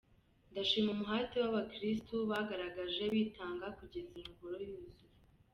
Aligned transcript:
Ndashima 0.51 0.89
umuhate 0.95 1.35
w’abakirisitu 1.43 2.15
bagaragaje 2.31 3.03
bitanga 3.13 3.67
kugeza 3.77 4.13
iyi 4.21 4.29
ngoro 4.33 4.57
yuzuye. 4.69 5.17